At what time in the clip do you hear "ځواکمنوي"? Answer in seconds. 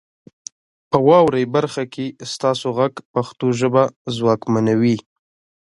4.17-4.97